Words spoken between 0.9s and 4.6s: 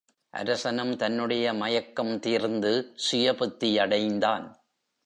தன்னுடைய மயக்கம் தீர்ந்து சுயபுத்தியடைந்தான்.